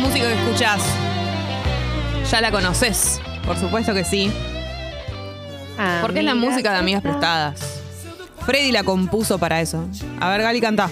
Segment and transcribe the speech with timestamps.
[0.00, 0.80] música que escuchás,
[2.30, 3.20] ya la conoces.
[3.46, 4.32] Por supuesto que sí.
[6.02, 7.60] Porque es la música de Amigas Prestadas.
[8.44, 9.86] Freddy la compuso para eso.
[10.20, 10.90] A ver, Gali, canta.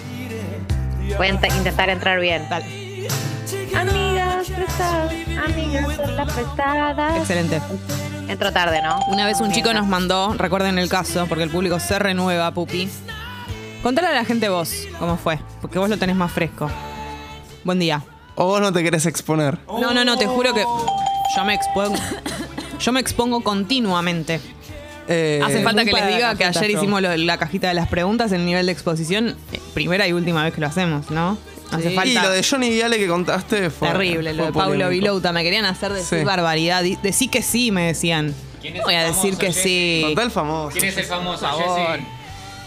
[1.17, 2.47] Voy a int- intentar entrar bien.
[2.49, 3.07] Dale.
[3.75, 5.13] Amigas prestadas,
[5.45, 7.17] amigas son las prestadas.
[7.17, 7.61] Excelente.
[8.27, 8.99] Entro tarde, ¿no?
[9.07, 12.89] Una vez un chico nos mandó, recuerden el caso, porque el público se renueva, Pupi.
[13.81, 16.69] Contale a la gente vos cómo fue, porque vos lo tenés más fresco.
[17.63, 18.03] Buen día.
[18.41, 19.57] O vos no te querés exponer.
[19.67, 20.61] No, no, no, te juro que
[21.35, 21.95] yo me expongo.
[22.79, 24.39] Yo me expongo continuamente.
[25.09, 26.77] Eh, Hace falta que les diga que ayer yo.
[26.77, 30.45] hicimos lo la cajita de las preguntas, el nivel de exposición, eh, primera y última
[30.45, 31.37] vez que lo hacemos, ¿no?
[31.71, 32.23] Hace Y falta.
[32.23, 33.89] lo de Johnny Viale que contaste fue.
[33.89, 34.89] Terrible, lo fue de Paulo polémico.
[34.91, 35.33] Vilouta.
[35.33, 36.23] Me querían hacer decir Sí.
[36.23, 36.81] barbaridad.
[36.83, 38.33] Di- Decí que sí, me decían.
[38.61, 39.61] ¿Quién es Voy el a decir famoso, que Jessy?
[39.63, 40.01] sí.
[40.05, 40.69] Contá el famoso.
[40.71, 41.91] ¿Quién es el famoso, Por favor.
[41.97, 42.05] Jessy?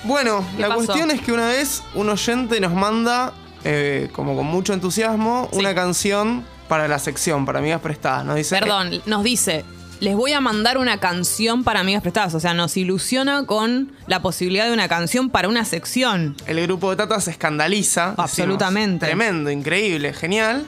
[0.05, 0.85] Bueno, ¿Qué la pasó?
[0.85, 3.33] cuestión es que una vez un oyente nos manda,
[3.65, 5.59] eh, como con mucho entusiasmo, Sí.
[5.59, 8.25] una canción para la sección, para amigas prestadas.
[8.25, 8.59] Nos dice.
[8.59, 9.65] Perdón, nos dice,
[10.01, 12.35] les voy a mandar una canción para amigas prestadas.
[12.35, 16.35] O sea, nos ilusiona con la posibilidad de una canción para una sección.
[16.47, 18.07] El grupo de Tata se escandaliza.
[18.11, 19.07] decimos, Absolutamente.
[19.07, 20.65] tremendo, increíble, genial.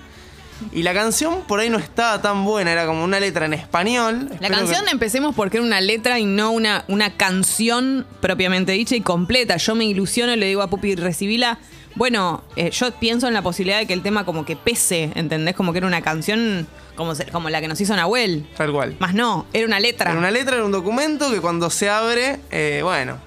[0.72, 4.26] Y la canción por ahí no estaba tan buena, era como una letra en español.
[4.28, 8.70] La Espero canción que- empecemos porque era una letra y no una, una canción propiamente
[8.72, 9.56] dicha y completa.
[9.56, 11.58] Yo me ilusiono y le digo a Pupi, recibíla.
[11.96, 15.54] Bueno, eh, yo pienso en la posibilidad de que el tema como que pese, ¿entendés?
[15.54, 18.46] Como que era una canción como, se- como la que nos hizo Nahuel.
[18.56, 18.96] Tal cual.
[18.98, 20.10] Más no, era una letra.
[20.10, 23.18] Era una letra, era un documento que cuando se abre, eh, bueno,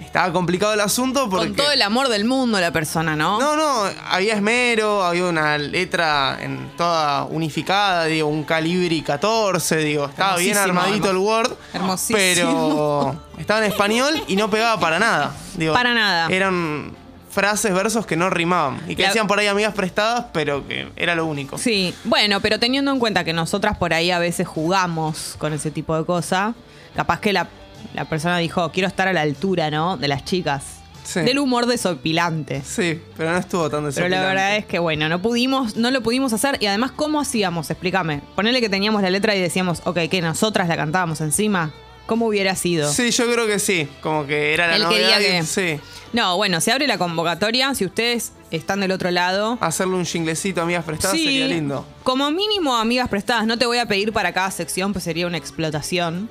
[0.00, 1.48] estaba complicado el asunto porque...
[1.48, 3.38] Con todo el amor del mundo la persona, ¿no?
[3.40, 10.06] No, no, había esmero, había una letra en toda unificada, digo, un calibri 14, digo,
[10.06, 11.52] estaba bien Hermosísimo, armadito el Word.
[11.74, 12.16] Hermosísimo.
[12.16, 15.34] Pero estaba en español y no pegaba para nada.
[15.56, 16.28] Digo, Para nada.
[16.30, 16.92] Eran
[17.30, 18.80] frases, versos que no rimaban.
[18.88, 21.58] Y que La- decían por ahí amigas prestadas, pero que era lo único.
[21.58, 25.70] Sí, bueno, pero teniendo en cuenta que nosotras por ahí a veces jugamos con ese
[25.70, 26.54] tipo de cosas,
[26.96, 27.48] capaz que la,
[27.94, 29.96] la persona dijo, quiero estar a la altura, ¿no?
[29.96, 30.64] De las chicas.
[31.04, 31.20] Sí.
[31.20, 32.60] Del humor desopilante.
[32.66, 34.26] Sí, pero no estuvo tan Pero la desopilante.
[34.26, 36.58] verdad es que, bueno, no pudimos, no lo pudimos hacer.
[36.60, 37.70] Y además, ¿cómo hacíamos?
[37.70, 38.20] Explícame.
[38.34, 41.72] Ponele que teníamos la letra y decíamos, ok, que nosotras la cantábamos encima.
[42.08, 42.90] ¿Cómo hubiera sido?
[42.90, 43.86] Sí, yo creo que sí.
[44.00, 45.18] Como que era la Él novedad.
[45.18, 45.78] quería que- Sí.
[46.14, 47.74] No, bueno, se abre la convocatoria.
[47.74, 49.58] Si ustedes están del otro lado.
[49.60, 51.86] Hacerle un jinglecito a amigas prestadas Sí, sería lindo.
[52.04, 55.36] Como mínimo, amigas prestadas, no te voy a pedir para cada sección, pues sería una
[55.36, 56.30] explotación.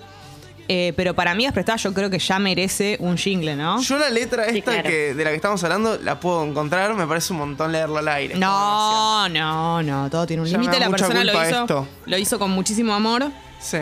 [0.68, 3.80] Eh, pero para amigas prestadas, yo creo que ya merece un jingle, ¿no?
[3.82, 4.90] Yo la letra Sí, esta claro.
[4.90, 8.08] que, de la que estamos hablando la puedo encontrar, me parece un montón leerla al
[8.08, 8.36] aire.
[8.36, 10.80] No, no, no, todo tiene un límite.
[10.80, 11.88] La persona lo hizo, esto.
[12.08, 13.28] lo hizo con muchísimo amor.
[13.62, 13.78] Sí.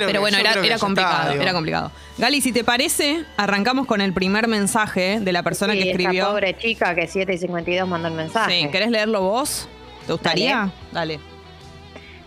[0.00, 1.92] Pero, bueno, era, está, complicado, era complicado.
[2.18, 5.98] Gali, si te parece, arrancamos con el primer mensaje de la persona Sí, que esa
[5.98, 6.26] escribió.
[6.26, 8.60] pobre chica que 7 y 52 mandó el mensaje.
[8.62, 9.68] Sí, ¿querés leerlo vos?
[10.06, 10.70] ¿Te gustaría?
[10.92, 11.20] Dale.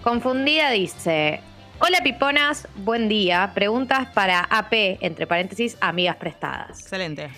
[0.04, 1.42] Confundida dice:
[1.80, 3.52] Hola piponas, buen día.
[3.54, 6.80] Preguntas para AP, entre paréntesis, amigas prestadas.
[6.82, 7.30] Excelente.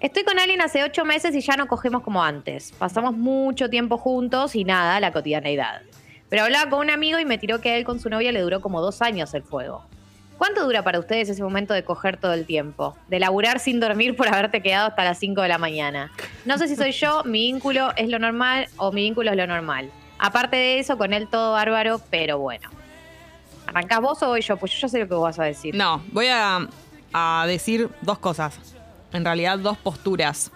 [0.00, 2.72] Estoy con alguien hace ocho meses y ya no cogemos como antes.
[2.78, 5.82] Pasamos mucho tiempo juntos y nada, la cotidianeidad.
[6.34, 8.40] Pero hablaba con un amigo y me tiró que a él con su novia le
[8.40, 9.84] duró como dos años el fuego.
[10.36, 12.96] ¿Cuánto dura para ustedes ese momento de coger todo el tiempo?
[13.06, 16.10] De laburar sin dormir por haberte quedado hasta las 5 de la mañana.
[16.44, 19.46] No sé si soy yo, mi vínculo es lo normal o mi vínculo es lo
[19.46, 19.92] normal.
[20.18, 22.68] Aparte de eso, con él todo bárbaro, pero bueno.
[23.68, 24.56] ¿Arrancás vos o voy yo?
[24.56, 25.72] Pues yo ya sé lo que vos vas a decir.
[25.76, 26.66] No, voy a,
[27.12, 28.58] a decir dos cosas.
[29.12, 30.50] En realidad, dos posturas.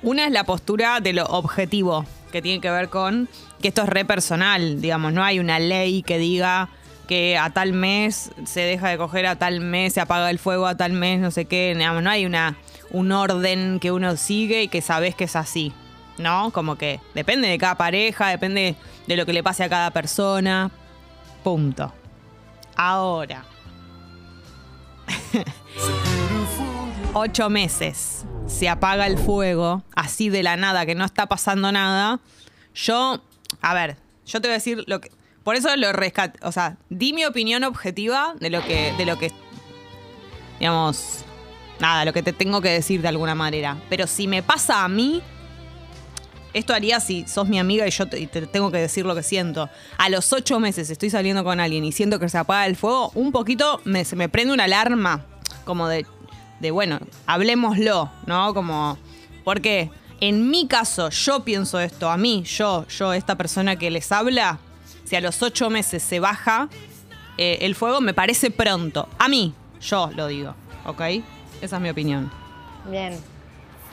[0.00, 3.28] Una es la postura de lo objetivo, que tiene que ver con
[3.60, 6.68] que esto es re personal, digamos, no hay una ley que diga
[7.08, 10.66] que a tal mes se deja de coger, a tal mes se apaga el fuego,
[10.66, 12.56] a tal mes no sé qué, digamos, no hay una,
[12.90, 15.72] un orden que uno sigue y que sabes que es así,
[16.18, 16.50] ¿no?
[16.50, 20.70] Como que depende de cada pareja, depende de lo que le pase a cada persona,
[21.42, 21.92] punto.
[22.76, 23.44] Ahora,
[27.14, 32.20] ocho meses se apaga el fuego, así de la nada, que no está pasando nada,
[32.74, 33.22] yo,
[33.60, 33.96] a ver,
[34.26, 35.10] yo te voy a decir lo que...
[35.44, 39.18] Por eso lo rescaté, o sea, di mi opinión objetiva de lo que, de lo
[39.18, 39.32] que,
[40.58, 41.24] digamos,
[41.80, 43.78] nada, lo que te tengo que decir de alguna manera.
[43.88, 45.22] Pero si me pasa a mí,
[46.52, 49.70] esto haría si sos mi amiga y yo te tengo que decir lo que siento.
[49.96, 53.10] A los ocho meses estoy saliendo con alguien y siento que se apaga el fuego,
[53.14, 55.24] un poquito me, se me prende una alarma,
[55.64, 56.04] como de,
[56.60, 58.54] de, bueno, hablemoslo, ¿no?
[58.54, 58.98] Como,
[59.44, 59.90] porque
[60.20, 64.58] en mi caso, yo pienso esto, a mí, yo, yo, esta persona que les habla,
[65.04, 66.68] si a los ocho meses se baja
[67.36, 69.08] eh, el fuego, me parece pronto.
[69.18, 70.54] A mí, yo lo digo,
[70.86, 71.00] ¿ok?
[71.62, 72.30] Esa es mi opinión.
[72.90, 73.16] Bien.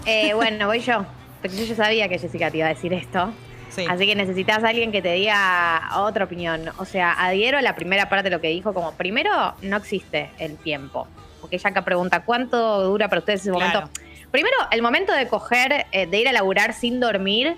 [0.06, 1.06] Eh, bueno, voy yo.
[1.42, 3.32] Porque yo ya sabía que Jessica te iba a decir esto.
[3.70, 3.86] Sí.
[3.88, 6.70] Así que necesitas a alguien que te diga otra opinión.
[6.78, 10.32] O sea, adhiero a la primera parte de lo que dijo, como primero no existe
[10.40, 11.08] el tiempo.
[11.50, 13.82] Porque acá pregunta, ¿cuánto dura para ustedes ese Claro.
[13.82, 14.02] momento?
[14.32, 17.56] Primero, el momento de coger, eh, de ir a laburar sin dormir,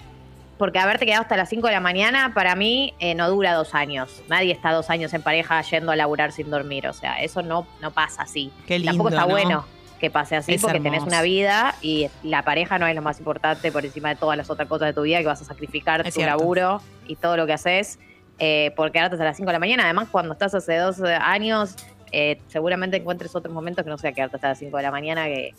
[0.57, 3.73] porque haberte quedado hasta las 5 de la mañana, para mí eh, no dura dos
[3.75, 4.21] años.
[4.27, 6.87] Nadie está dos años en pareja yendo a laburar sin dormir.
[6.87, 8.51] O sea, eso no, no pasa así.
[8.67, 9.27] Qué lindo, Tampoco está ¿no?
[9.27, 9.65] bueno
[9.99, 11.07] que pase así Es porque tenés hermoso.
[11.15, 14.47] una vida y la pareja no es lo más importante por encima de todas las
[14.51, 16.37] otras cosas de tu vida que vas a sacrificar Es tu cierto.
[16.37, 17.97] laburo y todo lo que haces
[18.37, 19.83] eh, por quedarte hasta las 5 de la mañana.
[19.85, 21.75] Además, cuando estás hace dos años,
[22.11, 25.25] eh, seguramente encuentres otros momentos que no sea quedarte hasta las 5 de la mañana,
[25.25, 25.51] que,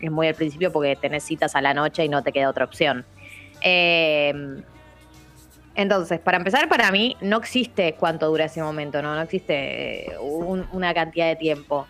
[0.00, 2.64] es muy al principio porque tenés citas a la noche y no te queda otra
[2.64, 3.06] opción.
[3.62, 4.32] Eh,
[5.74, 10.18] entonces, para empezar, para mí no existe cuánto dura ese momento, no, no existe eh,
[10.20, 11.86] un- una cantidad de tiempo.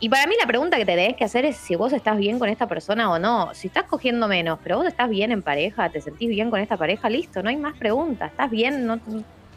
[0.00, 2.38] Y para mí la pregunta que te tenés que hacer es si vos estás bien
[2.38, 3.54] con esta persona o no.
[3.54, 6.76] Si estás cogiendo menos, pero vos estás bien en pareja, te sentís bien con esta
[6.76, 8.30] pareja, listo, no hay más preguntas.
[8.32, 8.84] ¿Estás bien?
[8.84, 9.00] No,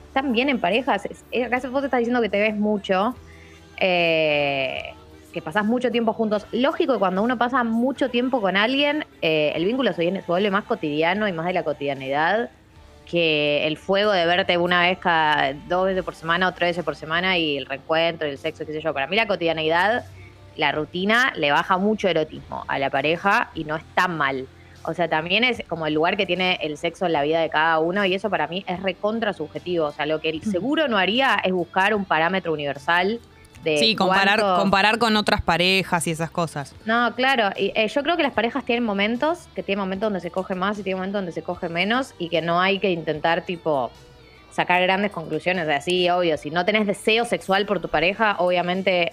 [0.07, 0.93] ¿Están bien en pareja?
[0.93, 3.15] Acá vos estás diciendo que te ves mucho,
[3.79, 4.93] eh,
[5.33, 6.45] que pasás mucho tiempo juntos.
[6.51, 10.27] Lógico que cuando uno pasa mucho tiempo con alguien, eh, el vínculo se, viene- se
[10.27, 12.49] vuelve más cotidiano y más de la cotidianidad
[13.09, 16.83] que el fuego de verte una vez cada dos veces por semana o tres veces
[16.83, 18.93] por semana y el reencuentro y el sexo, qué sé yo.
[18.93, 20.05] Para mí la cotidianidad,
[20.55, 24.47] la rutina, le baja mucho erotismo a la pareja y no es tan mal.
[24.87, 27.49] O sea, también es como el lugar que tiene el sexo en la vida de
[27.49, 29.87] cada uno y eso para mí es recontra subjetivo.
[29.87, 33.19] O sea, lo que el seguro no haría es buscar un parámetro universal
[33.65, 36.73] de Sí, comparar, cuánto- comparar con otras parejas y esas cosas.
[36.85, 37.49] no, claro.
[37.57, 40.55] Y, eh, yo creo que las parejas tienen momentos, que tienen momentos donde se coge
[40.55, 43.91] más y tienen momentos donde se coge menos y que no hay que intentar, tipo,
[44.51, 45.63] sacar grandes conclusiones.
[45.63, 49.11] O sea, sí, obvio, si no tenés deseo sexual por tu pareja, obviamente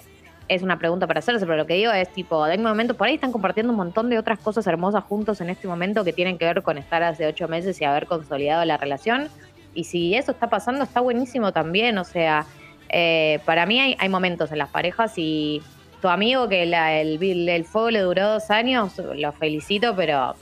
[0.48, 3.06] es una pregunta para hacerse, pero lo que digo es, tipo, en un momento, por
[3.08, 6.36] ahí están compartiendo un montón de otras cosas hermosas juntos en este momento que tienen
[6.36, 9.28] que ver con estar hace ocho meses y haber consolidado la relación.
[9.74, 11.96] Y si eso está pasando, está buenísimo también.
[11.96, 12.44] O sea,
[12.92, 15.62] eh, para mí hay, hay momentos en las parejas y
[16.00, 20.34] tu amigo que la- el, el fuego le duró dos años, lo felicito, pero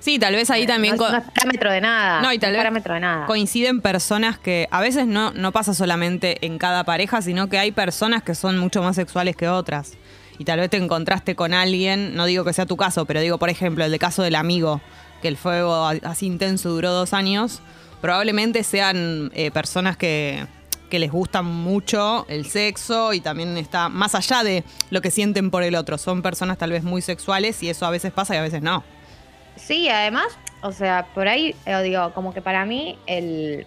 [0.00, 2.20] Sí, tal vez ahí también no, es- no es parámetro de nada.
[2.20, 3.24] No, y tal es vez parámetro de nada.
[3.26, 7.72] coinciden personas que a veces no, no pasa solamente en cada pareja, sino que hay
[7.72, 9.94] personas que son mucho más sexuales que otras.
[10.38, 13.38] Y tal vez te encontraste con alguien, no digo que sea tu caso, pero digo,
[13.38, 14.80] por ejemplo, el de caso del amigo,
[15.22, 17.60] que el fuego así intenso duró dos años,
[18.02, 20.44] probablemente sean eh, personas que,
[20.94, 25.50] que les gusta mucho el sexo y también está más allá de lo que sienten
[25.50, 25.98] por el otro.
[25.98, 28.84] Son personas tal vez muy sexuales y eso a veces pasa y a veces no.
[29.56, 30.26] Sí, además,
[30.62, 33.66] o sea, por ahí, eh, digo, como que para mí el...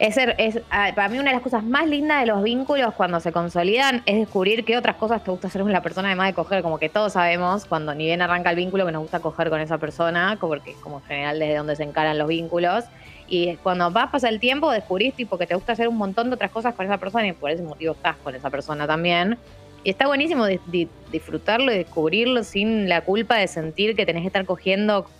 [0.00, 3.20] Es, es, ah, para mí una de las cosas más lindas de los vínculos cuando
[3.20, 6.32] se consolidan es descubrir qué otras cosas te gusta hacer con la persona además de
[6.32, 9.50] coger, como que todos sabemos cuando ni bien arranca el vínculo que nos gusta coger
[9.50, 12.84] con esa persona, porque como en general desde donde se encaran los vínculos.
[13.28, 16.30] Y cuando va a pasar el tiempo descubrís tipo que te gusta hacer un montón
[16.30, 19.36] de otras cosas con esa persona y por ese motivo estás con esa persona también.
[19.84, 24.22] Y está buenísimo di- di- disfrutarlo y descubrirlo sin la culpa de sentir que tenés
[24.22, 25.10] que estar cogiendo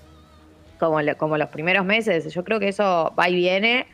[0.79, 2.33] como, como los primeros meses.
[2.33, 3.87] Yo creo que eso va y viene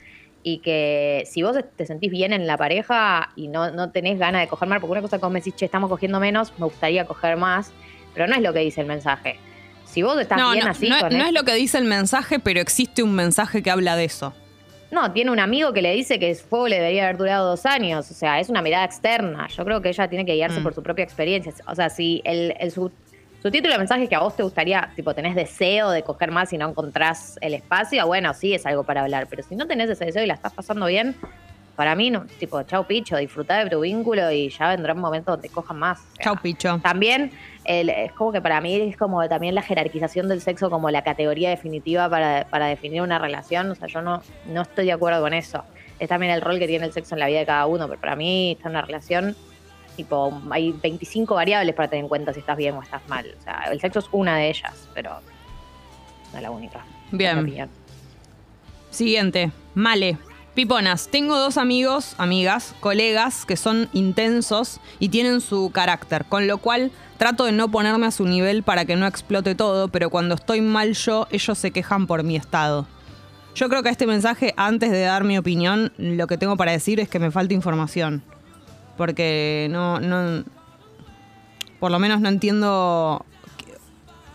[0.49, 4.43] y que si vos te sentís bien en la pareja y no, no tenés ganas
[4.43, 7.05] de coger más, porque una cosa como me decís, che, estamos cogiendo menos, me gustaría
[7.05, 7.73] coger más,
[8.15, 9.41] pero no es lo que dice el mensaje.
[9.85, 11.85] Si vos estás No, bien no, así no- con no es lo que dice el
[11.87, 14.35] mensaje, pero existe un mensaje que habla de eso.
[14.93, 17.67] No, tiene un amigo que le dice que su fuego le debería haber durado dos
[17.67, 18.09] años.
[18.09, 19.49] O sea, es una mirada externa.
[19.49, 20.63] Yo creo que ella tiene que guiarse Mm.
[20.63, 21.53] por su propia experiencia.
[21.67, 22.73] O sea, si el, el-
[23.47, 26.33] su, título de mensaje es que a vos te gustaría, tipo, tenés deseo de coger
[26.33, 29.29] más y no encontrás el espacio, bueno, sí es algo para hablar.
[29.31, 31.15] Pero si no tenés ese deseo y la estás pasando bien,
[31.77, 35.31] para mí, no, tipo, chau picho, disfrutá de tu vínculo y ya vendrá un momento
[35.31, 36.01] donde cojan más.
[36.01, 36.81] O sea, Chau, picho.
[36.83, 37.31] también
[37.65, 41.03] el- es como que para mí es como también la jerarquización del sexo como la
[41.03, 43.71] categoría definitiva para, para definir una relación.
[43.71, 45.63] O sea, yo no, no estoy de acuerdo con eso.
[46.01, 48.01] Es también el rol que tiene el sexo en la vida de cada uno, pero
[48.01, 49.37] para mí está en una relación,
[49.97, 53.35] tipo, hay 25 variables para tener en cuenta si estás bien o estás mal.
[53.39, 55.11] O sea, el sexo es una de ellas, pero
[56.33, 56.85] no es la única.
[57.11, 57.69] Bien.
[58.91, 60.19] Siguiente, Male.
[60.55, 66.57] Piponas, tengo dos amigos, amigas, colegas que son intensos y tienen su carácter, con lo
[66.57, 70.35] cual trato de no ponerme a su nivel para que no explote todo, pero cuando
[70.35, 72.87] estoy mal yo, ellos se quejan por mi estado.
[73.55, 76.73] Yo creo que a este mensaje, antes de dar mi opinión, lo que tengo para
[76.73, 78.23] decir es que me falta información.
[78.97, 80.45] Porque no, no.
[81.79, 83.25] Por lo menos no entiendo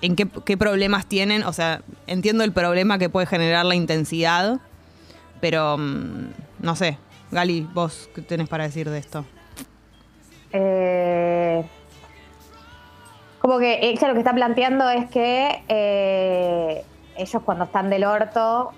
[0.02, 1.44] en qué, problemas tienen.
[1.44, 4.60] O sea, entiendo el problema que puede generar la intensidad,
[5.40, 6.98] pero mm, no sé.
[7.32, 9.26] Gali, vos, ¿qué tenés para decir de esto?
[10.52, 11.64] Eh,
[13.40, 16.84] como que ella lo que está planteando es que eh,
[17.16, 18.74] ellos cuando están del orto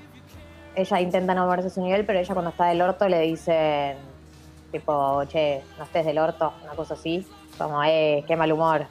[0.75, 3.97] ella intenta no verse a su nivel, pero ella cuando está del orto le dicen,
[4.73, 7.25] tipo, che, no estés del orto, una cosa así.
[7.57, 8.87] Como, eh, qué mal humor.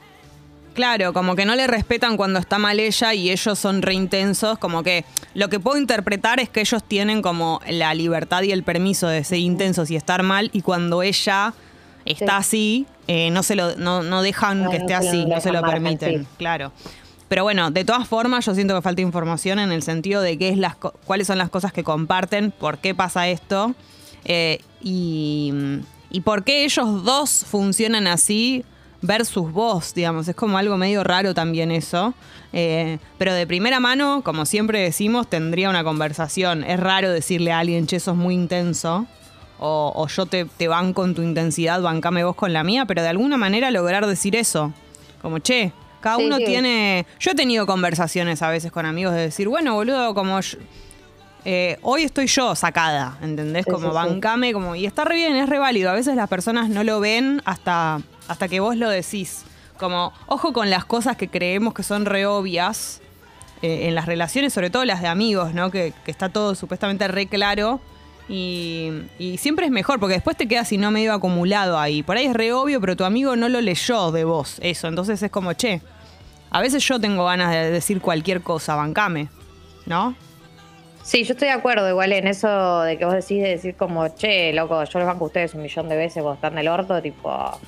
[0.73, 4.57] Claro, como que no le respetan cuando está mal ella y ellos son re intensos,
[4.57, 8.63] como que lo que puedo interpretar es que ellos tienen como la libertad y el
[8.63, 11.53] permiso de ser intensos y estar mal y cuando ella
[12.05, 15.51] está así, eh, no se lo no, no dejan No, que esté así, no se
[15.51, 16.27] lo margen, permiten, sí.
[16.37, 16.71] claro.
[17.27, 20.49] Pero bueno, de todas formas yo siento que falta información en el sentido de qué
[20.49, 23.75] es las cuáles son las cosas que comparten, por qué pasa esto
[24.25, 25.51] eh, y,
[26.09, 28.63] y por qué ellos dos funcionan así
[29.01, 30.27] versus vos, digamos.
[30.27, 32.13] Es como algo medio raro también eso.
[32.53, 36.63] Eh, pero de primera mano, como siempre decimos, tendría una conversación.
[36.63, 39.05] Es raro decirle a alguien, che, sos muy intenso.
[39.59, 43.01] O, o yo te, te banco con tu intensidad, bancame vos con la mía, pero
[43.01, 44.73] de alguna manera lograr decir eso.
[45.21, 46.45] Como, che, cada Sí, uno sí.
[46.45, 47.05] tiene...
[47.19, 50.39] Yo he tenido conversaciones a veces con amigos de decir, bueno, boludo, como...
[50.41, 50.57] yo-
[51.45, 53.65] eh, hoy estoy yo sacada, ¿entendés?
[53.65, 53.95] Sí, como sí, sí.
[53.95, 54.75] bancame, como.
[54.75, 55.89] Y está re bien, es re válido.
[55.89, 59.43] A veces las personas no lo ven hasta, hasta que vos lo decís.
[59.77, 63.01] Como, ojo con las cosas que creemos que son re obvias
[63.61, 65.71] eh, en las relaciones, sobre todo las de amigos, ¿no?
[65.71, 67.81] Que, que está todo supuestamente re claro.
[68.29, 72.03] Y, y siempre es mejor, porque después te quedas si no medio acumulado ahí.
[72.03, 74.87] Por ahí es re obvio, pero tu amigo no lo leyó de vos, eso.
[74.87, 75.81] Entonces es como, che,
[76.49, 79.27] a veces yo tengo ganas de decir cualquier cosa, bancame,
[79.85, 80.15] ¿no?
[81.03, 84.07] Sí, yo estoy de acuerdo igual en eso de que vos decís de decir como,
[84.09, 87.01] che, loco, yo los banco a ustedes un millón de veces, vos están del orto,
[87.01, 87.59] tipo,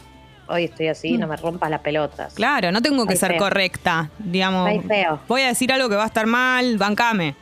[0.48, 2.34] hoy estoy así, no me rompas las pelotas.
[2.34, 3.40] Claro, no tengo que Ay, ser feo.
[3.40, 4.68] correcta, digamos.
[4.70, 5.20] Ay, feo.
[5.28, 7.36] Voy a decir algo que va a estar mal, bancame.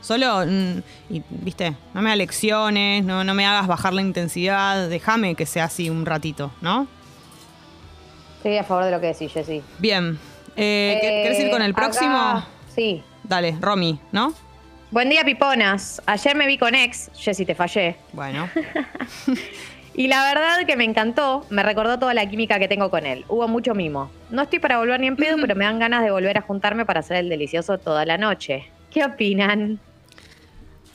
[0.00, 0.78] Solo, mm,
[1.10, 5.64] y, viste, no me alecciones, no, no me hagas bajar la intensidad, déjame que sea
[5.64, 6.88] así un ratito, ¿no?
[8.38, 9.62] Estoy a favor de lo que decís, Jessy.
[9.78, 10.18] Bien.
[10.56, 12.44] Eh, ¿qué- ¿Querés ir con el acá- próximo?
[12.74, 13.02] Sí.
[13.24, 14.32] Dale, Romy, ¿no?
[14.90, 16.00] Buen día, piponas.
[16.06, 17.96] Ayer me vi con ex, Jessy, te fallé.
[18.12, 18.48] Bueno.
[19.98, 23.24] Y la verdad que me encantó, me recordó toda la química que tengo con él.
[23.28, 24.10] Hubo mucho mimo.
[24.28, 26.84] No estoy para volver ni en pedo, pero me dan ganas de volver a juntarme
[26.84, 28.70] para hacer el delicioso toda la noche.
[28.90, 29.80] ¿Qué opinan?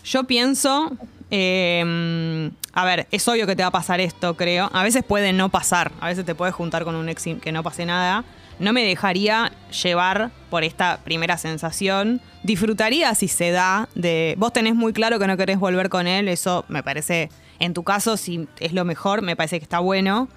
[0.03, 0.95] Yo pienso,
[1.31, 4.69] eh, a ver, es obvio que te va a pasar esto, creo.
[4.71, 7.63] A veces puede no pasar, a veces te puedes juntar con un ex que no
[7.63, 8.24] pase nada.
[8.60, 9.51] No me dejaría
[9.84, 12.22] llevar por esta primera sensación.
[12.43, 14.36] Disfrutaría si se da de...
[14.38, 17.29] Vos tenés muy claro que no querés volver con él, eso me parece,
[17.60, 20.29] en tu caso, si es lo mejor, me parece que está bueno.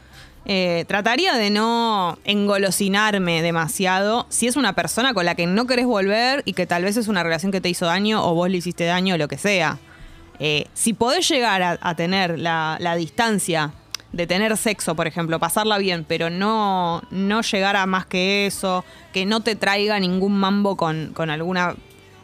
[0.47, 5.87] Eh, trataría de no engolosinarme demasiado si es una persona con la que no querés
[5.87, 8.59] volver y que tal vez es una relación que te hizo daño o vos le
[8.59, 9.79] hiciste daño o lo que sea.
[10.41, 13.73] Eh, si podés llegar a, tener la distancia
[14.15, 18.85] de tener sexo, por ejemplo, pasarla bien, pero no, no llegar a más que eso,
[19.13, 21.75] que no te traiga ningún mambo con, con alguna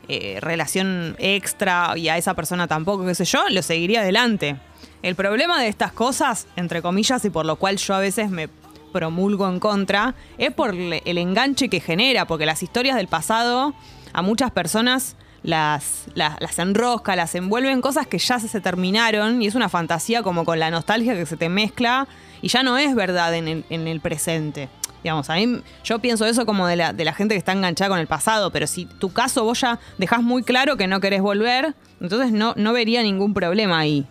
[0.08, 4.56] eh, relación extra y a esa persona tampoco, qué sé yo, lo seguiría adelante.
[5.02, 8.48] El problema de estas cosas, entre comillas, y por lo cual yo a veces me
[8.92, 13.74] promulgo en contra, es por el enganche que genera, porque las historias del pasado
[14.12, 19.40] a muchas personas las, las, las enrosca, las envuelve en cosas que ya se, terminaron
[19.40, 22.06] y es una fantasía como con la nostalgia que se te mezcla
[22.42, 24.68] y ya no es verdad en el, en el presente.
[25.02, 27.88] Digamos, a mí yo pienso eso como de la, de la gente que está enganchada
[27.88, 31.22] con el pasado, pero si tu caso vos ya dejás muy claro que no querés
[31.22, 34.06] volver, entonces no, no vería ningún problema ahí.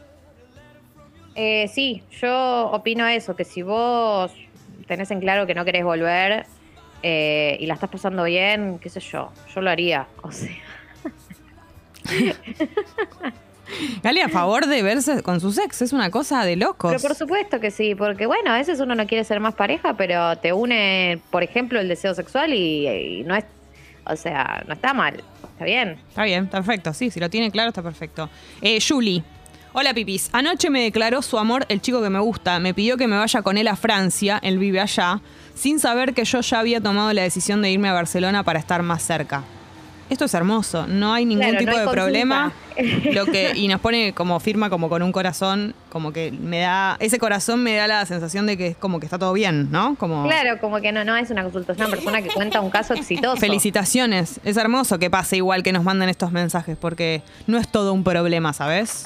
[1.36, 4.32] Eh, sí, yo opino eso, que si vos
[4.88, 6.48] tenés en claro que no querés volver
[7.04, 10.08] eh, y la estás pasando bien, qué sé yo, yo lo haría.
[10.24, 10.50] O sea,
[14.04, 16.92] Gali, a favor de verse con sus ex, es una cosa de locos.
[16.92, 19.94] pero por supuesto que sí, porque bueno, a veces uno no quiere ser más pareja,
[19.96, 23.46] pero te une, por ejemplo, el deseo sexual y, y no es,
[24.06, 25.98] o sea, no está mal, está bien.
[26.10, 26.94] Está bien, perfecto.
[26.94, 28.30] Sí, si lo tiene claro, está perfecto.
[28.62, 29.24] Eh, Julie.
[29.72, 30.30] Hola, Pipis.
[30.34, 32.60] Anoche me declaró su amor el chico que me gusta.
[32.60, 35.22] Me pidió que me vaya con él a Francia, él vive allá,
[35.54, 38.82] sin saber que yo ya había tomado la decisión de irme a Barcelona para estar
[38.82, 39.44] más cerca.
[40.10, 42.04] Esto es hermoso, no hay ningún Claro, tipo no hay de consulta.
[42.04, 42.52] problema.
[43.14, 46.98] Lo que, y nos pone como firma como con un corazón, como que me da,
[47.00, 49.96] ese corazón me da la sensación de que es como que está todo bien, ¿no?
[49.96, 52.70] Como Claro, como que no, no es una consulta, es una persona que cuenta un
[52.72, 53.38] caso exitoso.
[53.38, 54.40] felicitaciones.
[54.44, 58.04] Es hermoso que pase igual que nos manden estos mensajes, porque no es todo un
[58.04, 59.06] problema, ¿sabes?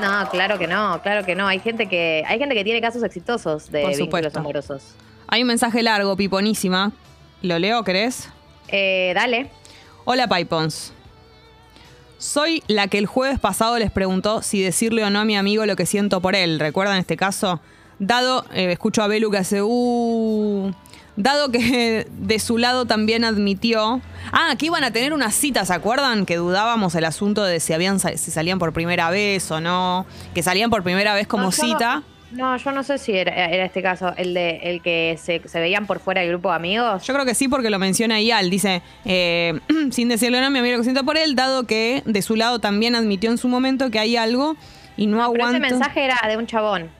[0.00, 1.46] No, claro que no, claro que no.
[1.46, 4.94] Hay gente que, hay gente que tiene casos exitosos de vínculos amorosos.
[5.28, 6.92] Hay un mensaje largo, piponísima.
[7.42, 8.28] ¿Lo leo, querés?
[8.68, 9.50] Eh, dale.
[10.04, 10.92] Hola, Pipons.
[12.18, 15.66] Soy la que el jueves pasado les preguntó si decirle o no a mi amigo
[15.66, 16.58] lo que siento por él.
[16.58, 17.60] ¿Recuerdan este caso?
[17.98, 20.72] Dado, eh, escucho a Belu que hace uh.
[21.16, 24.00] Dado que de su lado también admitió.
[24.32, 26.24] Ah, que iban a tener una cita, ¿se acuerdan?
[26.24, 30.06] Que dudábamos el asunto de si habían si salían por primera vez o no.
[30.34, 32.02] Que salían por primera vez como cita.
[32.32, 35.60] No, yo no sé si era, era este caso, el de el que se, se
[35.60, 37.04] veían por fuera del grupo de amigos.
[37.04, 38.50] Yo creo que sí, porque lo menciona Ial.
[38.50, 39.58] Dice, eh,
[39.90, 42.60] sin decirle nada, mi amigo lo que siento por él, dado que de su lado
[42.60, 44.56] también admitió en su momento que hay algo
[44.96, 45.64] y no, Pero aguanto.
[45.64, 46.90] ese mensaje era de un chabón.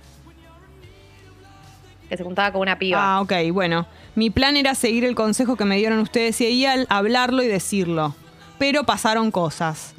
[2.08, 2.98] Que se juntaba con una piba.
[3.00, 3.86] Ah, ok, bueno.
[4.16, 8.16] Mi plan era seguir el consejo que me dieron ustedes y Ial, hablarlo y decirlo.
[8.58, 9.94] Pero pasaron cosas.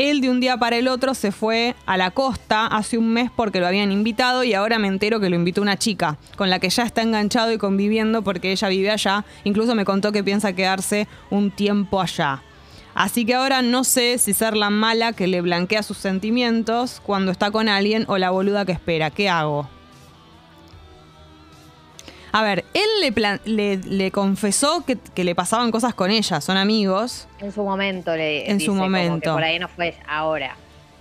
[0.00, 3.30] Él de un día para el otro se fue a la costa hace un mes
[3.36, 6.58] porque lo habían invitado y ahora me entero que lo invitó una chica con la
[6.58, 9.26] que ya está enganchado y conviviendo porque ella vive allá.
[9.44, 12.42] Incluso me contó que piensa quedarse un tiempo allá.
[12.94, 17.30] Así que ahora no sé si ser la mala que le blanquea sus sentimientos cuando
[17.30, 19.10] está con alguien o la boluda que espera.
[19.10, 19.68] ¿Qué hago?
[22.32, 26.40] A ver, él le, plan- le, le confesó que, que le pasaban cosas con ella,
[26.40, 29.32] son amigos, En su momento le En dice su como que momento.
[29.32, 30.56] por ahí no fue ahora.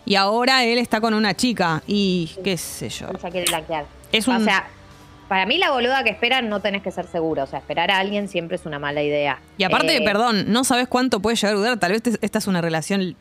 [0.06, 3.08] y ahora él está con una chica y qué sé yo.
[3.10, 3.86] Ella quiere blanquear.
[4.12, 4.68] Es O un- sea,
[5.28, 7.44] para mí la boluda que esperan no tenés que ser seguro.
[7.44, 9.40] O sea, esperar a alguien siempre es una mala idea.
[9.60, 11.78] Y aparte, Eh, perdón, no sabes cuánto puede llegar a durar.
[11.80, 13.16] Tal vez te- esta es una relación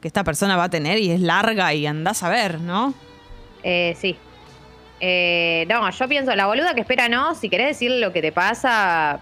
[0.00, 2.94] que esta persona va a tener y es larga y andás a ver, ¿no?
[3.62, 4.16] Eh, sí.
[5.00, 8.32] Eh, no, yo pienso, la boluda que espera no, si querés decirle lo que te
[8.32, 9.20] pasa,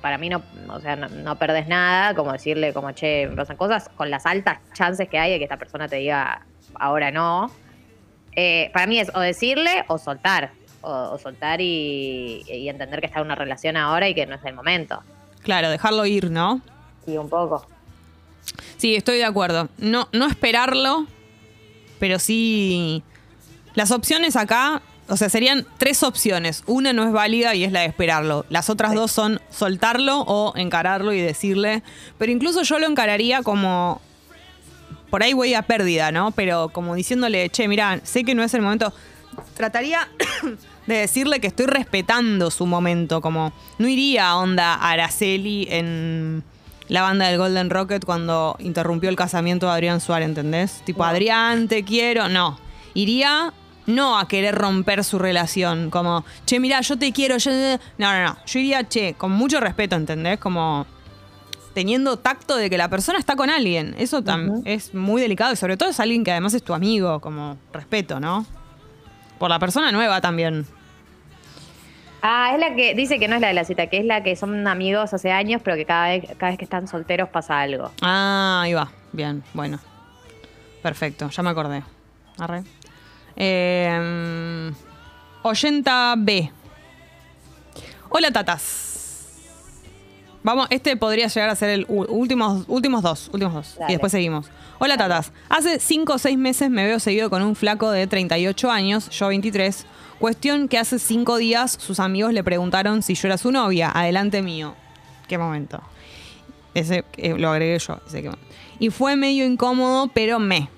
[0.00, 3.56] para mí no, o sea, no, no perdés nada, como decirle como, che, me pasan
[3.56, 7.50] cosas, con las altas chances que hay de que esta persona te diga, ahora no.
[8.34, 10.50] Eh, para mí es o decirle o soltar,
[10.80, 14.34] o, o soltar y, y entender que está en una relación ahora y que no
[14.34, 15.02] es el momento.
[15.42, 16.60] Claro, dejarlo ir, ¿no?
[17.04, 17.66] Sí, un poco.
[18.76, 19.68] Sí, estoy de acuerdo.
[19.78, 21.06] No, no esperarlo,
[22.00, 23.02] pero sí.
[23.74, 26.62] Las opciones acá, o sea, serían tres opciones.
[26.66, 28.46] Una no es válida y es la de esperarlo.
[28.48, 28.96] Las otras Sí.
[28.96, 31.82] dos son soltarlo o encararlo y decirle.
[32.18, 34.00] Pero incluso yo lo encararía como.
[35.10, 36.30] Por ahí voy a pérdida, ¿no?
[36.30, 38.92] Pero como diciéndole, che, mira, sé que no es el momento.
[39.54, 40.08] Trataría
[40.86, 43.20] de decirle que estoy respetando su momento.
[43.20, 46.42] Como no iría a onda Araceli en
[46.88, 50.80] la banda del Golden Rocket cuando interrumpió el casamiento de Adrián Suárez, ¿entendés?
[50.84, 51.10] Tipo, No.
[51.10, 52.28] Adrián, te quiero.
[52.30, 52.58] No.
[52.94, 53.52] Iría
[53.86, 55.90] no a querer romper su relación.
[55.90, 57.36] Como, che, mira, yo te quiero.
[57.38, 57.50] Yo...
[57.98, 58.36] No, no, no.
[58.46, 60.38] Yo iría, che, con mucho respeto, ¿entendés?
[60.38, 60.86] Como
[61.74, 63.94] teniendo tacto de que la persona está con alguien.
[63.98, 64.62] Eso tam- Ujú.
[64.66, 68.20] es muy delicado y sobre todo es alguien que además es tu amigo, como respeto,
[68.20, 68.44] ¿no?
[69.38, 70.66] Por la persona nueva también.
[72.24, 74.22] Ah, es la que dice que no es la de la cita, que es la
[74.22, 77.58] que son amigos hace años, pero que cada vez, cada vez que están solteros pasa
[77.60, 77.90] algo.
[78.00, 78.92] Ah, ahí va.
[79.12, 79.80] Bien, bueno.
[80.82, 81.82] Perfecto, ya me acordé.
[82.38, 82.62] Arre.
[83.36, 84.72] Eh,
[85.42, 86.50] 80B.
[88.08, 88.92] Hola, tatas.
[90.42, 93.76] Vamos, este podría llegar a ser el últimos, últimos dos, últimos dos.
[93.78, 93.92] Dale.
[93.92, 94.50] Y después seguimos.
[94.78, 95.32] Hola, tatas.
[95.48, 99.28] Hace 5 o 6 meses me veo seguido con un flaco de 38 años, yo
[99.28, 99.86] 23.
[100.18, 103.90] Cuestión que hace 5 días sus amigos le preguntaron si yo era su novia.
[103.94, 104.74] Adelante mío.
[105.28, 105.80] Qué momento.
[106.74, 108.00] Ese eh, lo agregué yo.
[108.06, 108.28] ese
[108.78, 110.68] Y fue medio incómodo, pero me.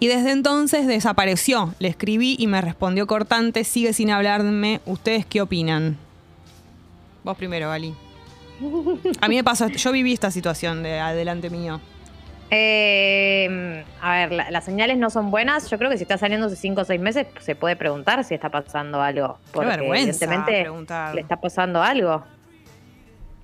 [0.00, 1.74] Y desde entonces desapareció.
[1.78, 4.80] Le escribí y me respondió cortante, sigue sin hablarme.
[4.86, 5.96] ¿Ustedes qué opinan?
[7.22, 7.94] Vos primero, Gali.
[9.20, 11.80] A mí me pasó, yo viví esta situación de adelante mío.
[12.50, 15.68] Eh, a ver, la- las señales no son buenas.
[15.70, 18.34] Yo creo que si está saliendo hace 5 o 6 meses, se puede preguntar si
[18.34, 19.38] está pasando algo.
[19.52, 21.14] Porque vergüenza evidentemente preguntar.
[21.14, 22.24] le está pasando algo.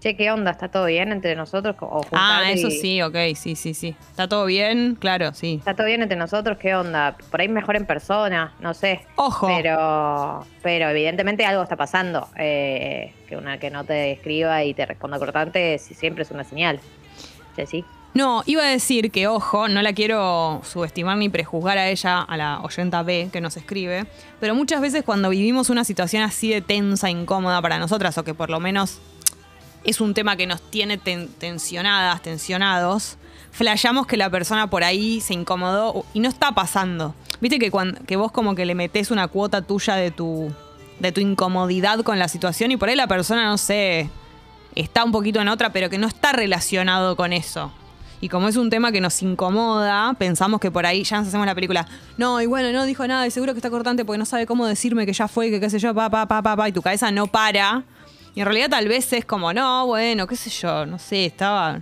[0.01, 0.53] Che, ¿qué onda?
[0.53, 1.77] ¿Está todo bien entre nosotros?
[1.81, 3.95] O Ah, eso y- sí, ok, sí, sí, sí.
[4.11, 4.95] ¿Está todo bien?
[4.99, 5.57] Claro, sí.
[5.59, 6.57] ¿Está todo bien entre nosotros?
[6.57, 7.19] ¿Qué onda?
[7.31, 9.05] Por ahí mejor en persona, no sé.
[9.17, 9.47] Ojo.
[9.47, 12.29] Pero, pero evidentemente algo está pasando.
[12.39, 16.45] Eh, que una que no te escriba y te responda cortante si siempre es una
[16.45, 16.81] señal.
[17.71, 17.85] Sí.
[18.15, 22.37] No, iba a decir que, ojo, no la quiero subestimar ni prejuzgar a ella, a
[22.39, 24.07] la oyenta B que nos escribe,
[24.41, 28.33] pero muchas veces cuando vivimos una situación así de tensa, incómoda para nosotras, o que
[28.33, 28.99] por lo menos
[29.85, 33.17] es un tema que nos tiene ten- tensionadas, tensionados,
[33.53, 37.15] flashamos que la persona por ahí se incomodó y no está pasando.
[37.41, 40.53] Viste que, cuando, que vos como que le metés una cuota tuya de tu,
[40.99, 44.11] de tu incomodidad con la situación y por ahí la persona, no sé,
[44.75, 47.73] está un poquito en otra, pero que no está relacionado con eso.
[48.23, 51.47] Y como es un tema que nos incomoda, pensamos que por ahí ya nos hacemos
[51.47, 51.89] la película.
[52.19, 54.67] No, y bueno, no dijo nada, y seguro que está cortante porque no sabe cómo
[54.67, 56.83] decirme que ya fue, que qué sé yo, pa, pa, pa, pa, pa, y tu
[56.83, 57.83] cabeza no para.
[58.35, 61.81] Y en realidad tal vez es como, no, bueno, qué sé yo, no sé, estaba.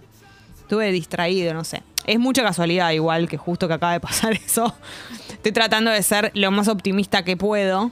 [0.61, 1.83] Estuve distraído, no sé.
[2.07, 4.75] Es mucha casualidad, igual que justo que acaba de pasar eso.
[5.31, 7.91] Estoy tratando de ser lo más optimista que puedo.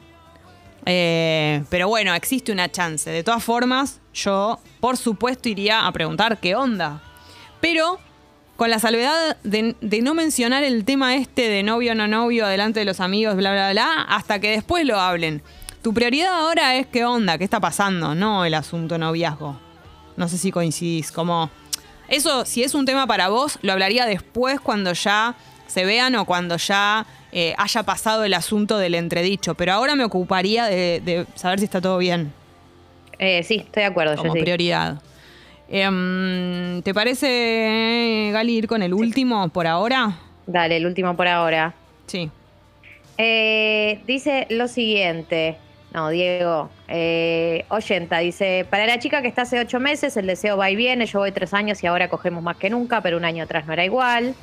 [0.86, 3.10] Eh, pero bueno, existe una chance.
[3.10, 7.02] De todas formas, yo, por supuesto, iría a preguntar qué onda.
[7.60, 7.98] Pero
[8.56, 12.80] con la salvedad de, de no mencionar el tema este de novio no novio delante
[12.80, 15.42] de los amigos, bla, bla, bla, hasta que después lo hablen.
[15.86, 19.56] Tu prioridad ahora es qué onda, qué está pasando, no el asunto noviazgo.
[20.16, 21.48] No sé si coincidís, como...
[22.08, 25.36] Eso, si es un tema para vos, lo hablaría después cuando ya
[25.68, 29.54] se vean o cuando ya eh, haya pasado el asunto del entredicho.
[29.54, 32.32] Pero ahora me ocuparía de, de saber si está todo bien,
[33.20, 34.40] Eh, sí, estoy de acuerdo, como yo sí.
[34.40, 35.00] prioridad.
[35.68, 40.18] Em, ¿Te parece, Gali, ir con el último por ahora?
[40.48, 41.76] Dale, el último por ahora.
[42.08, 42.28] Sí.
[43.18, 45.58] Eh, dice lo siguiente.
[45.92, 46.68] No, Diego.
[46.88, 50.76] Eh, oyenta, dice, para la chica que está hace ocho meses, el deseo va y
[50.76, 53.66] viene, yo voy tres años y ahora cogemos más que nunca, pero un año atrás
[53.66, 54.34] no era igual.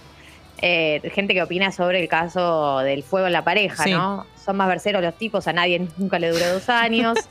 [0.62, 3.92] Eh, gente que opina sobre el caso del fuego en la pareja, Sí.
[3.92, 4.26] ¿no?
[4.44, 7.18] Son más verseros los tipos, a nadie nunca le duró dos años.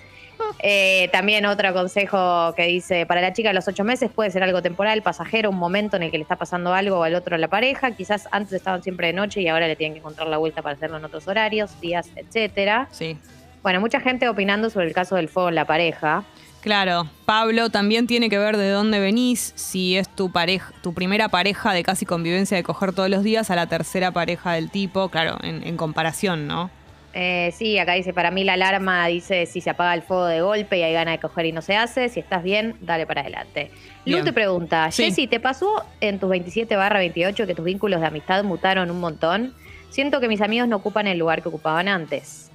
[0.59, 4.43] Eh, también otro consejo que dice, para la chica de los ocho meses puede ser
[4.43, 7.39] algo temporal, pasajero, un momento en el que le está pasando algo al otro a
[7.39, 10.39] la pareja, quizás antes estaban siempre de noche y ahora le tienen que encontrar la
[10.39, 12.89] vuelta para hacerlo en otros horarios, días, etcétera.
[12.91, 13.17] Sí.
[13.63, 16.25] Bueno, mucha gente opinando sobre el caso del fuego en la pareja.
[16.61, 21.29] Claro, Pablo también tiene que ver de dónde venís, si es tu pareja, tu primera
[21.29, 25.09] pareja de casi convivencia de coger todos los días a la tercera pareja del tipo,
[25.09, 26.71] claro, en, en comparación, ¿no?
[27.15, 30.41] Eh, sí, acá dice, para mí la alarma dice si se apaga el fuego de
[30.41, 33.23] golpe y hay ganas de coger y no se hace, si estás bien, dale para
[33.23, 33.71] adelante.
[34.07, 35.05] Lu te pregunta, Sí.
[35.05, 39.01] Jessy, ¿te pasó en tus 27 barra 28 que tus vínculos de amistad mutaron un
[39.01, 39.53] montón?
[39.91, 42.52] Siento que mis amigos no ocupan el lugar que ocupaban antes.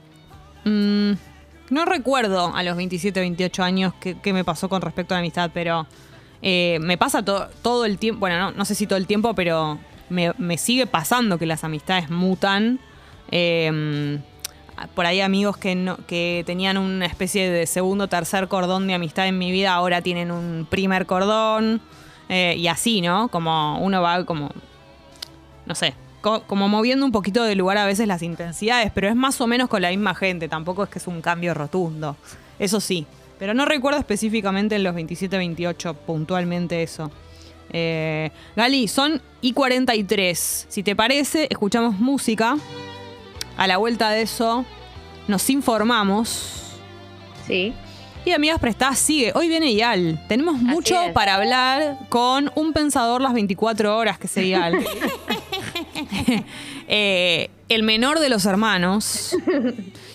[0.67, 1.13] Mm,
[1.69, 5.51] no recuerdo a los 27, 28 años qué, me pasó con respecto a la amistad,
[5.53, 5.88] pero
[6.41, 9.34] eh, me pasa to- todo el tiempo, bueno, no, no sé si todo el tiempo,
[9.34, 9.77] pero
[10.10, 12.80] me, sigue pasando que las amistades mutan.
[13.32, 14.19] Eh,
[14.93, 19.27] por ahí amigos que, no, que tenían una especie de segundo tercer cordón de amistad
[19.27, 21.82] en mi vida, ahora tienen un primer cordón.
[22.30, 23.27] eh, y así, ¿no?
[23.30, 24.51] Como uno va como
[25.65, 25.95] no sé,
[26.28, 29.48] co- como moviendo un poquito de lugar a veces las intensidades, pero es más o
[29.48, 32.16] menos con la misma gente, tampoco es que es un cambio rotundo,
[32.60, 33.06] eso sí,
[33.40, 37.12] pero no recuerdo específicamente en los 27-28 puntualmente eso.
[37.72, 42.58] Eh, Gali, son y 43, si te parece, escuchamos música,
[43.58, 44.66] a la vuelta de eso
[45.28, 46.54] nos informamos.
[47.46, 47.74] Sí.
[48.26, 49.32] Y Amigas Prestadas sigue.
[49.36, 50.22] Hoy viene Ial.
[50.28, 54.74] Tenemos mucho para hablar con un pensador las 24 horas, que es Ial.
[56.90, 59.36] Eh, el menor de los hermanos.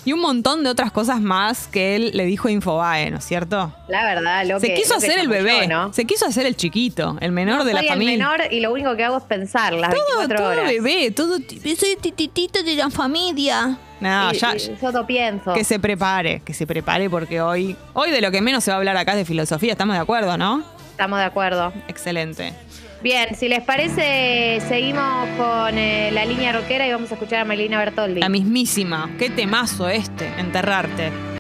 [0.07, 3.25] Y un montón de otras cosas más que él le dijo a Infobae, ¿no es
[3.27, 3.75] cierto?
[3.89, 5.67] La verdad, lo Se que quiso lo que hacer el bebé.
[5.69, 5.93] ¿no?
[5.93, 8.13] Se quiso hacer el chiquito, el menor de la familia.
[8.15, 10.65] el menor y lo único que hago es pensar las todo 24 todo horas.
[10.73, 11.37] bebé, todo.
[11.37, 13.77] Soy tititito de la familia.
[14.01, 14.57] No, Y- ya.
[14.57, 15.53] y yo lo pienso.
[15.53, 18.77] Que se prepare, que se prepare porque hoy, hoy de lo que menos se va
[18.77, 20.65] a hablar acá es de filosofía, estamos de acuerdo, ¿no?
[20.93, 21.71] Estamos de acuerdo.
[21.87, 22.55] Excelente.
[23.03, 27.45] Bien, si les parece, seguimos con eh, la línea rockera y vamos a escuchar a
[27.45, 28.21] Melina Bertoldi.
[28.21, 29.11] La mismísima.
[29.19, 31.33] Qué temazo este, enterrarte.